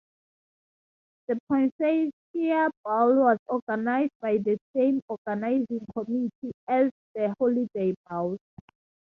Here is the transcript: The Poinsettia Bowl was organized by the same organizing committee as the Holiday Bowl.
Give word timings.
The 1.27 1.37
Poinsettia 1.47 2.71
Bowl 2.83 3.17
was 3.17 3.37
organized 3.45 4.13
by 4.19 4.37
the 4.39 4.57
same 4.75 4.99
organizing 5.07 5.85
committee 5.95 6.53
as 6.67 6.89
the 7.13 7.35
Holiday 7.37 7.93
Bowl. 8.09 8.35